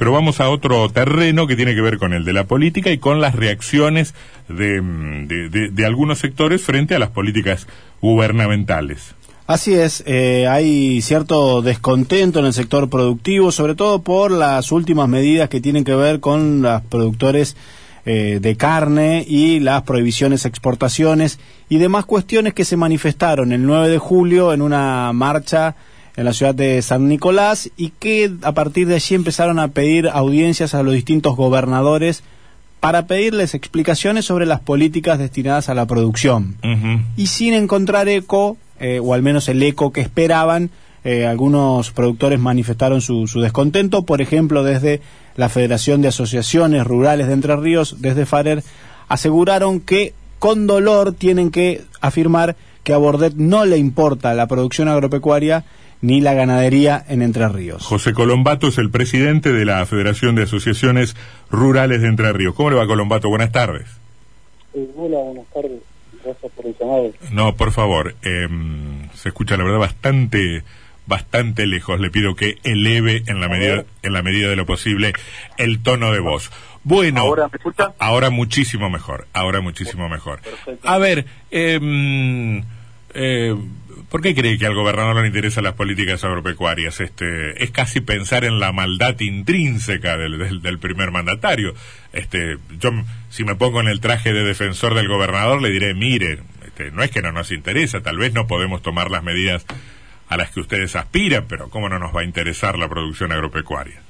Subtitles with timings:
[0.00, 2.96] pero vamos a otro terreno que tiene que ver con el de la política y
[2.96, 4.14] con las reacciones
[4.48, 7.66] de, mm, algunos sectores frente a las políticas
[8.00, 9.14] gubernamentales.
[9.46, 15.06] Así es, eh, hay cierto descontento en el sector productivo, sobre todo por las últimas
[15.06, 17.54] medidas que tienen que ver con los productores
[18.06, 21.38] eh, de carne y las prohibiciones exportaciones
[21.68, 25.76] y demás cuestiones que se manifestaron el 9 de julio en una marcha
[26.16, 30.08] en la ciudad de San Nicolás y que a partir de allí empezaron a pedir
[30.08, 32.22] audiencias a los distintos gobernadores
[32.80, 36.56] para pedirles explicaciones sobre las políticas destinadas a la producción.
[37.16, 40.70] Y sin encontrar eco, eh, o al menos el eco que esperaban,
[41.04, 45.00] eh, algunos productores manifestaron su, su, descontento, por ejemplo, desde
[45.36, 48.62] la Federación de Asociaciones Rurales de Entre Ríos, desde FARER,
[49.08, 54.88] aseguraron que con dolor tienen que afirmar que a Bordet no le importa la producción
[54.88, 55.64] agropecuaria
[56.02, 57.84] ni la ganadería en Entre Ríos.
[57.84, 61.16] José Colombato es el presidente de la Federación de Asociaciones
[61.50, 62.54] Rurales de Entre Ríos.
[62.54, 63.28] ¿Cómo le va, Colombato?
[63.28, 63.86] Buenas tardes.
[64.74, 65.80] Eh, hola, buenas tardes.
[66.24, 67.12] Gracias por el llamado.
[67.32, 68.14] No, por favor.
[68.22, 70.62] Em, se escucha, la verdad, bastante
[71.06, 71.98] bastante lejos.
[72.00, 75.12] Le pido que eleve en la medida en la medida de lo posible
[75.56, 76.50] el tono de voz.
[76.84, 77.92] Bueno, ahora me escucha.
[77.98, 79.26] Ahora muchísimo mejor.
[79.32, 80.40] Ahora muchísimo mejor.
[80.84, 82.62] A ver, eh,
[83.14, 83.56] eh,
[84.10, 87.00] ¿Por qué cree que al gobernador no le interesan las políticas agropecuarias?
[87.00, 91.74] Este, es casi pensar en la maldad intrínseca del, del, primer mandatario.
[92.12, 92.90] Este, yo,
[93.28, 97.04] si me pongo en el traje de defensor del gobernador, le diré, mire, este, no
[97.04, 99.64] es que no nos interesa, tal vez no podemos tomar las medidas
[100.28, 104.02] a las que ustedes aspiran, pero ¿cómo no nos va a interesar la producción agropecuaria?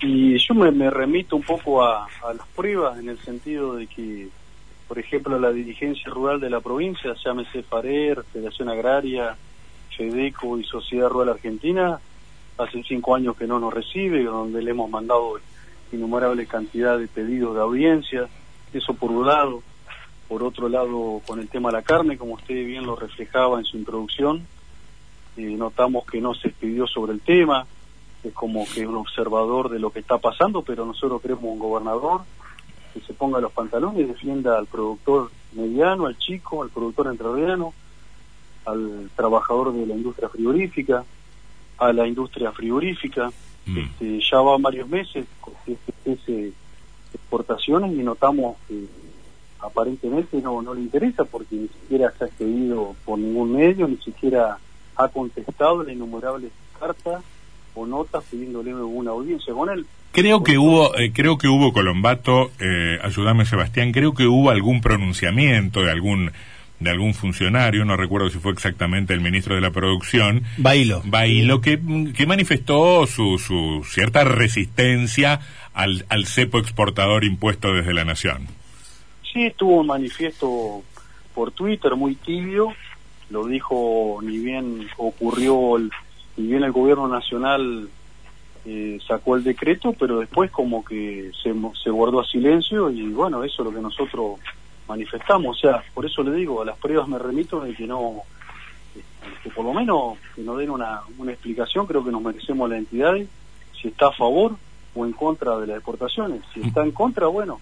[0.00, 4.28] Y yo me, remito un poco a, a las pruebas en el sentido de que
[4.88, 9.36] por ejemplo, la dirigencia rural de la provincia, llámese FARER, Federación Agraria,
[9.96, 11.98] FEDECO y Sociedad Rural Argentina,
[12.58, 15.38] hace cinco años que no nos recibe, donde le hemos mandado
[15.92, 18.28] innumerable cantidad de pedidos de audiencia,
[18.72, 19.62] eso por un lado.
[20.28, 23.64] Por otro lado, con el tema de la carne, como usted bien lo reflejaba en
[23.64, 24.46] su introducción,
[25.36, 27.66] eh, notamos que no se pidió sobre el tema,
[28.24, 32.22] es como que un observador de lo que está pasando, pero nosotros queremos un gobernador
[32.96, 37.74] que se ponga los pantalones y defienda al productor mediano, al chico, al productor entrerriano,
[38.64, 41.04] al trabajador de la industria frigorífica,
[41.76, 43.30] a la industria frigorífica.
[43.66, 43.78] Mm.
[43.78, 46.52] Este, ya va varios meses con este
[47.12, 48.86] exportaciones y notamos que
[49.60, 53.96] aparentemente no, no le interesa porque ni siquiera se ha expedido por ningún medio, ni
[53.98, 54.58] siquiera
[54.96, 57.22] ha contestado la innumerable carta
[57.74, 59.86] o notas pidiéndole una audiencia con él.
[60.12, 64.80] Creo que hubo, eh, creo que hubo Colombato, eh, ayúdame Sebastián, creo que hubo algún
[64.80, 66.32] pronunciamiento de algún
[66.78, 71.60] de algún funcionario, no recuerdo si fue exactamente el ministro de la producción, Bailo, Bailo
[71.60, 71.80] que,
[72.14, 75.40] que manifestó su, su cierta resistencia
[75.72, 78.46] al, al cepo exportador impuesto desde la nación.
[79.32, 80.82] Sí, tuvo un manifiesto
[81.34, 82.74] por Twitter muy tibio,
[83.30, 85.90] lo dijo ni bien ocurrió, el,
[86.36, 87.88] ni bien el gobierno nacional
[88.68, 93.44] eh, sacó el decreto, pero después como que se, se guardó a silencio y bueno,
[93.44, 94.40] eso es lo que nosotros
[94.88, 95.56] manifestamos.
[95.56, 98.22] O sea, por eso le digo, a las pruebas me remito de que no,
[99.42, 102.76] que por lo menos que nos den una, una explicación, creo que nos merecemos la
[102.76, 103.14] entidad,
[103.80, 104.56] si está a favor
[104.96, 106.42] o en contra de las exportaciones.
[106.52, 107.60] Si está en contra, bueno,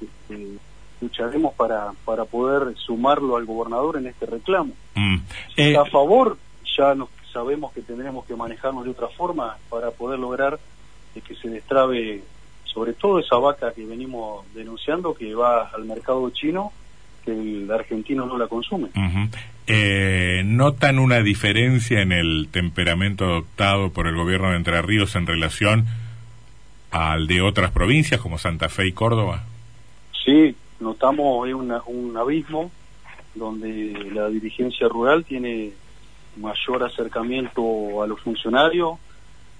[0.00, 0.58] este,
[1.00, 4.74] lucharemos para, para poder sumarlo al gobernador en este reclamo.
[4.94, 5.16] Mm.
[5.56, 6.38] Si está a eh, favor,
[6.76, 10.58] ya nos sabemos que tendremos que manejarnos de otra forma para poder lograr
[11.20, 12.22] que se destrabe
[12.64, 16.72] sobre todo esa vaca que venimos denunciando que va al mercado chino
[17.26, 18.88] que el argentino no la consume.
[19.66, 25.26] Eh, ¿Notan una diferencia en el temperamento adoptado por el gobierno de Entre Ríos en
[25.26, 25.86] relación
[26.90, 29.44] al de otras provincias como Santa Fe y Córdoba?
[30.24, 31.46] Sí, notamos
[31.86, 32.70] un abismo
[33.34, 35.72] donde la dirigencia rural tiene
[36.36, 38.98] mayor acercamiento a los funcionarios.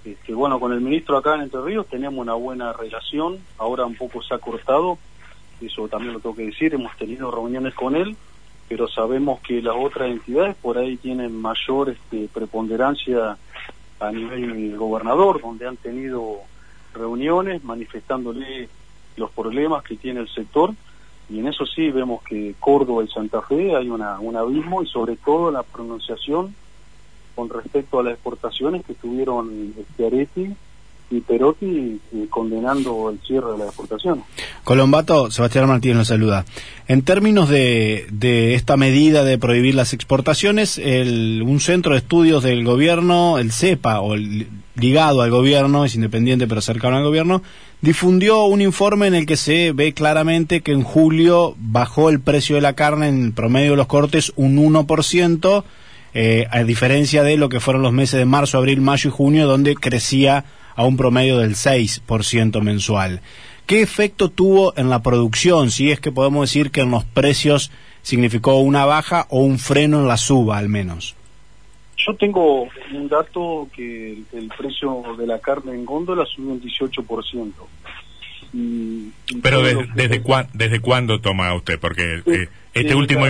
[0.04, 3.96] Este, bueno, con el ministro acá en Entre Ríos tenemos una buena relación, ahora un
[3.96, 4.98] poco se ha cortado,
[5.60, 8.16] eso también lo tengo que decir, hemos tenido reuniones con él,
[8.68, 13.36] pero sabemos que las otras entidades por ahí tienen mayor este, preponderancia
[13.98, 16.40] a nivel gobernador, donde han tenido
[16.94, 18.68] reuniones manifestándole
[19.16, 20.72] los problemas que tiene el sector
[21.28, 24.86] y en eso sí vemos que Córdoba y Santa Fe hay una, un abismo y
[24.86, 26.54] sobre todo la pronunciación
[27.36, 30.56] con respecto a las exportaciones que tuvieron Schiaretti
[31.08, 34.24] y Perotti eh, condenando el cierre de las exportaciones.
[34.64, 36.44] Colombato, Sebastián Martínez nos saluda.
[36.88, 42.42] En términos de, de esta medida de prohibir las exportaciones, el, un centro de estudios
[42.42, 44.16] del gobierno, el CEPA, o
[44.74, 47.42] ligado al gobierno, es independiente pero cercano al gobierno,
[47.80, 52.56] difundió un informe en el que se ve claramente que en julio bajó el precio
[52.56, 55.64] de la carne en promedio de los cortes un 1%,
[56.18, 59.46] eh, a diferencia de lo que fueron los meses de marzo, abril, mayo y junio,
[59.46, 63.20] donde crecía a un promedio del 6% mensual.
[63.66, 65.70] ¿Qué efecto tuvo en la producción?
[65.70, 67.70] Si es que podemos decir que en los precios
[68.00, 71.14] significó una baja o un freno en la suba al menos.
[71.98, 77.52] Yo tengo un dato que el, precio de la carne en góndola subió un 18%.
[79.42, 80.18] Pero desde,
[80.54, 81.78] ¿desde cuándo toma usted?
[81.78, 83.26] Porque eh, este último...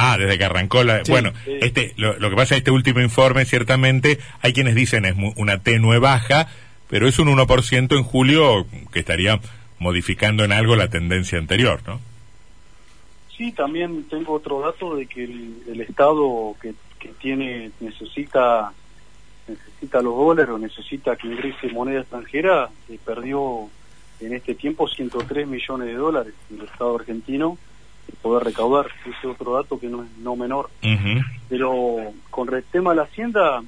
[0.00, 1.02] Ah, desde que arrancó la...
[1.08, 5.58] bueno, este lo, que pasa es este último informe, ciertamente, hay quienes dicen es una
[5.58, 6.46] tenue baja,
[6.88, 9.40] pero es un 1% en julio que estaría
[9.80, 12.00] modificando en algo la tendencia anterior, ¿no?
[13.36, 18.72] Sí, también tengo otro dato de que el, Estado que, que, tiene necesita
[19.48, 23.68] necesita los dólares o necesita que ingrese moneda extranjera, eh, perdió
[24.20, 27.58] en este tiempo 103 millones de dólares el Estado argentino
[28.22, 28.86] poder recaudar.
[29.02, 30.70] Ese es otro dato que no es no menor.
[31.48, 33.62] Pero con el tema de la hacienda,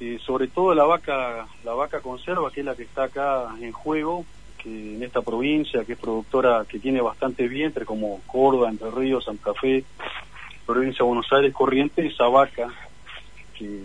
[0.00, 3.72] eh, sobre todo la vaca, la vaca conserva, que es la que está acá en
[3.72, 4.24] juego,
[4.62, 9.24] que en esta provincia, que es productora, que tiene bastante vientre, como Córdoba, Entre Ríos,
[9.24, 9.84] Santa Fe,
[10.66, 12.68] provincia de Buenos Aires, Corriente, esa vaca,
[13.54, 13.80] que,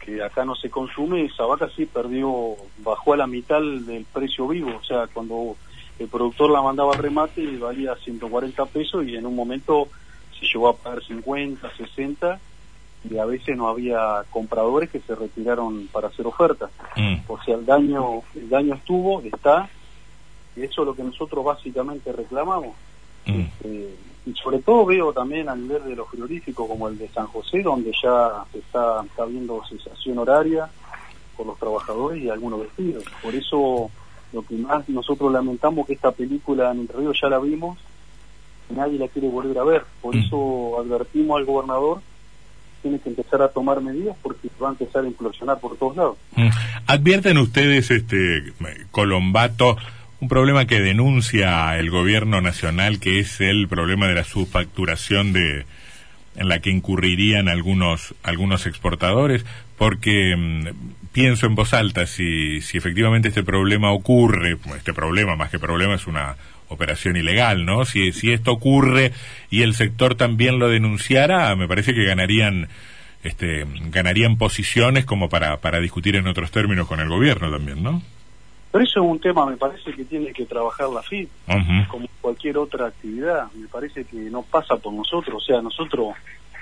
[0.00, 4.48] que acá no se consume, esa vaca sí perdió, bajó a la mitad del precio
[4.48, 5.56] vivo, o sea, cuando
[5.98, 9.88] el productor la mandaba a remate y valía 140 pesos y en un momento
[10.38, 12.40] se llegó a pagar 50, 60
[13.10, 16.70] y a veces no había compradores que se retiraron para hacer ofertas.
[16.96, 17.16] Mm.
[17.26, 19.68] O sea, el daño, el daño estuvo, está,
[20.56, 22.74] y eso es lo que nosotros básicamente reclamamos.
[23.26, 23.40] Mm.
[23.40, 23.94] Este,
[24.24, 27.62] y sobre todo veo también a nivel de los frigoríficos como el de San José,
[27.62, 30.68] donde ya se está, está viendo cesación horaria
[31.36, 33.04] por los trabajadores y algunos vestidos.
[33.20, 33.90] Por eso
[34.32, 37.78] lo que más nosotros lamentamos que esta película en el río ya la vimos,
[38.70, 39.84] y nadie la quiere volver a ver.
[40.00, 40.18] Por mm.
[40.18, 42.00] eso advertimos al gobernador
[42.82, 46.16] tiene que empezar a tomar medidas porque va a empezar a implosionar por todos lados.
[46.36, 46.48] Mm.
[46.86, 48.52] Advierten ustedes, este
[48.90, 49.76] Colombato,
[50.20, 55.64] un problema que denuncia el gobierno nacional, que es el problema de la subfacturación de
[56.34, 59.44] en la que incurrirían algunos algunos exportadores,
[59.76, 65.50] porque mm, pienso en voz alta si si efectivamente este problema ocurre, este problema más
[65.50, 66.36] que problema es una
[66.68, 67.84] operación ilegal, ¿no?
[67.84, 69.12] Si, si esto ocurre
[69.50, 72.68] y el sector también lo denunciara, me parece que ganarían
[73.22, 78.02] este, ganarían posiciones como para, para discutir en otros términos con el gobierno también, ¿no?
[78.72, 81.28] Pero eso es un tema, me parece que tiene que trabajar la FIP,
[81.88, 83.48] como cualquier otra actividad.
[83.54, 85.42] Me parece que no pasa por nosotros.
[85.42, 86.14] O sea, nosotros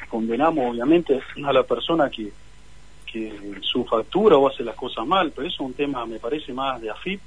[0.09, 2.33] condenamos, obviamente, a la persona que,
[3.11, 6.53] que su factura o hace las cosas mal, pero eso es un tema, me parece,
[6.53, 7.21] más de AFIP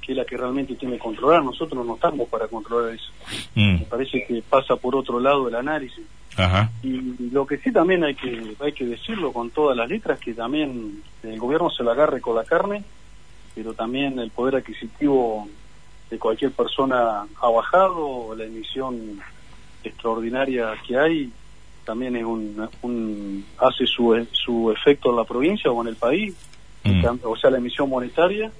[0.00, 1.44] que es la que realmente tiene que controlar.
[1.44, 3.12] Nosotros no estamos para controlar eso.
[3.54, 3.80] Mm.
[3.80, 6.04] Me parece que pasa por otro lado el análisis.
[6.82, 10.32] Y lo que sí también hay que hay que decirlo con todas las letras que
[10.32, 12.82] también el gobierno se la agarre con la carne,
[13.54, 15.46] pero también el poder adquisitivo
[16.08, 19.20] de cualquier persona ha bajado, la emisión
[19.84, 21.30] extraordinaria que hay
[21.84, 26.34] también es un, hace su, su efecto en la provincia o en el país,
[26.84, 27.04] mm.
[27.24, 28.50] o sea, la emisión monetaria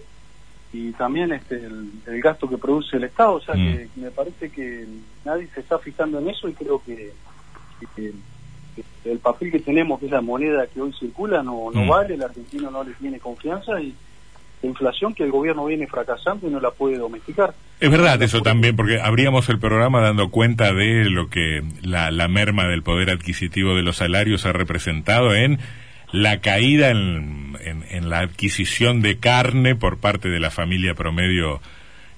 [0.73, 4.01] y también este el, gasto que produce el Estado, o sea que mm.
[4.01, 4.87] me parece que
[5.25, 7.13] nadie se está fijando en eso y creo que,
[9.05, 11.89] el papel que tenemos, que es la moneda que hoy circula, no, no mm.
[11.89, 13.95] vale, el argentino no le tiene confianza y
[14.63, 17.55] inflación que el gobierno viene fracasando y no la puede domesticar.
[17.81, 22.29] Es verdad eso también, porque abríamos el programa dando cuenta de lo que la, la
[22.29, 25.59] merma del poder adquisitivo de los salarios ha representado en
[26.13, 31.61] la caída en, en, la adquisición de carne por parte de la familia promedio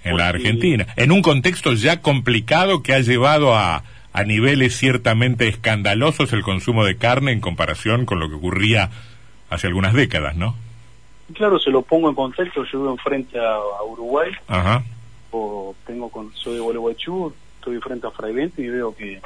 [0.03, 4.77] en la pues Argentina, en un contexto ya complicado que ha llevado a, a niveles
[4.77, 8.91] ciertamente escandalosos el consumo de carne en comparación con lo que ocurría
[9.51, 10.57] hace algunas décadas, ¿no?
[11.35, 14.83] Claro, se lo pongo en contexto, yo vivo enfrente a, a Uruguay, Ajá.
[15.31, 19.23] o tengo con, soy de Gualeguaychú, estoy frente a Fraivente y veo que en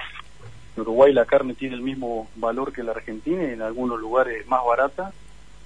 [0.81, 4.61] Uruguay la carne tiene el mismo valor que la Argentina y en algunos lugares más
[4.65, 5.13] barata,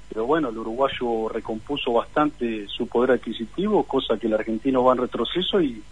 [0.09, 4.99] pero bueno, el uruguayo recompuso bastante su poder adquisitivo, cosa que el argentino va en
[4.99, 5.83] retroceso y,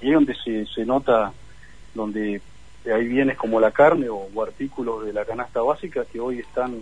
[0.00, 1.32] y es donde se, se nota,
[1.94, 2.40] donde
[2.92, 6.74] hay bienes como la carne o, artículos de la canasta básica que hoy están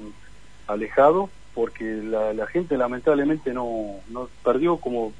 [0.66, 5.12] alejados porque la, la gente lamentablemente no, no perdió como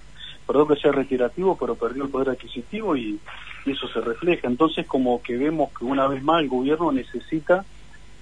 [0.46, 3.18] perdón que sea retirativo, pero perdió el poder adquisitivo y,
[3.66, 4.46] eso se refleja.
[4.46, 7.64] Entonces, como que vemos que una vez más el gobierno necesita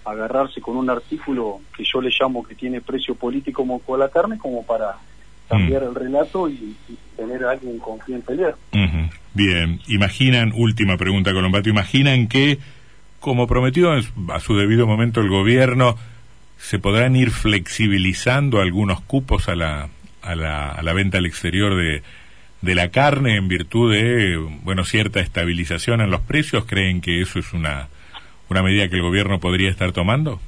[0.02, 4.08] agarrarse con un artículo que yo le llamo que tiene precio político como con la
[4.08, 4.96] carne, como para
[5.46, 5.88] cambiar mm.
[5.88, 6.74] el relato y,
[7.14, 8.54] tener a alguien con quien pelear.
[9.34, 12.58] Bien, imaginan, última pregunta Colombato, imaginan que,
[13.20, 15.94] como prometió a su debido momento el gobierno,
[16.64, 19.90] se podrán ir flexibilizando algunos cupos a la,
[20.22, 22.02] a la, a la venta al exterior de,
[22.62, 26.64] de la carne en virtud de, bueno, cierta estabilización en los precios?
[26.64, 27.88] ¿Creen que eso es una,
[28.48, 30.40] una medida que el gobierno podría estar tomando?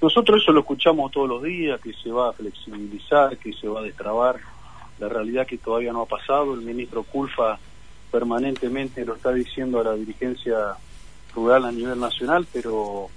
[0.00, 3.80] Nosotros eso lo escuchamos todos los días, que se va a flexibilizar, que se va
[3.80, 4.36] a destrabar.
[5.00, 6.54] La realidad que todavía no ha pasado.
[6.54, 7.58] El ministro Culfa
[8.12, 10.76] permanentemente lo está diciendo a la dirigencia
[11.34, 13.10] rural a nivel nacional, pero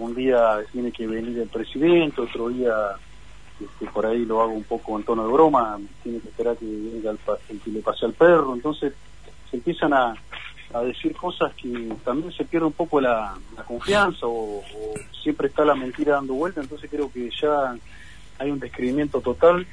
[0.00, 2.72] un día tiene que venir el presidente, otro día
[3.60, 6.66] este, por ahí lo hago un poco en tono de broma, tiene que esperar que
[6.66, 8.92] venga el, que le pase al perro, entonces
[9.50, 10.14] se empiezan a,
[10.74, 13.36] a decir cosas que también se pierde un poco la,
[13.66, 14.62] confianza o,
[15.22, 17.76] siempre está la mentira dando vuelta, entonces creo que ya
[18.38, 19.66] hay un describimiento total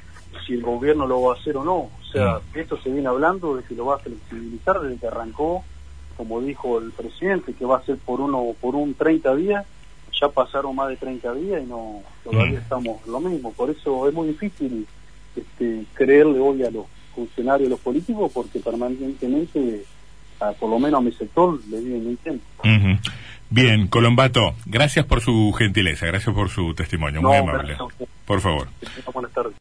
[0.44, 1.76] si el gobierno lo va a hacer o no.
[1.76, 2.58] O sea, mm.
[2.58, 5.64] esto se viene hablando de que lo va a flexibilizar desde que arrancó,
[6.16, 9.66] como dijo el presidente, que va a ser por uno por un 30 días.
[10.20, 12.62] Ya pasaron más de 30 días y no todavía mm.
[12.62, 13.52] estamos lo mismo.
[13.52, 14.86] Por eso es muy difícil
[15.34, 19.84] este, creerle hoy a los funcionarios, a los políticos, porque permanentemente
[20.58, 22.44] por lo menos a mi sector, le di mi tiempo.
[23.48, 27.76] Bien, Colombato, gracias por su gentileza, gracias por su testimonio, muy amable.
[28.24, 28.68] Por favor.
[29.12, 29.54] Buenas tardes.